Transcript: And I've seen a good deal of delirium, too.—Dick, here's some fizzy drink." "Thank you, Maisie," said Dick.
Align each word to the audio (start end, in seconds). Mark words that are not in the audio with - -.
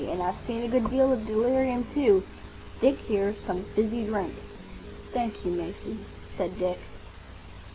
And 0.09 0.21
I've 0.23 0.35
seen 0.47 0.63
a 0.63 0.67
good 0.67 0.89
deal 0.89 1.13
of 1.13 1.27
delirium, 1.27 1.85
too.—Dick, 1.93 2.97
here's 3.07 3.39
some 3.45 3.63
fizzy 3.75 4.03
drink." 4.05 4.33
"Thank 5.13 5.45
you, 5.45 5.51
Maisie," 5.51 5.99
said 6.35 6.57
Dick. 6.57 6.79